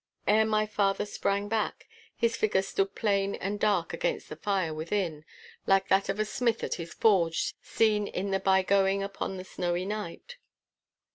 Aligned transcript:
Ere 0.25 0.45
my 0.47 0.65
father 0.65 1.05
sprang 1.05 1.47
back, 1.47 1.87
his 2.15 2.35
figure 2.35 2.63
stood 2.63 2.95
plain 2.95 3.35
and 3.35 3.59
dark 3.59 3.93
against 3.93 4.29
the 4.29 4.35
fire 4.35 4.73
within, 4.73 5.23
like 5.67 5.89
that 5.89 6.09
of 6.09 6.19
a 6.19 6.25
smith 6.25 6.63
at 6.63 6.73
his 6.73 6.91
forge 6.95 7.53
seen 7.61 8.07
in 8.07 8.31
the 8.31 8.39
bygoing 8.39 9.03
upon 9.03 9.39
a 9.39 9.43
snowy 9.45 9.85
night. 9.85 10.37